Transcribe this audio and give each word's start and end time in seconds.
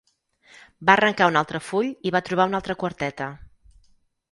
Va 0.89 0.93
arrencar 0.97 1.27
un 1.33 1.37
altre 1.41 1.61
full 1.67 1.91
i 2.11 2.15
va 2.17 2.23
trobar 2.31 2.49
una 2.51 2.61
altra 2.63 2.79
quarteta 2.85 3.31